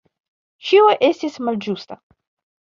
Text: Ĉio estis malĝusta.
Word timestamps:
Ĉio 0.69 0.87
estis 1.09 1.37
malĝusta. 1.49 2.01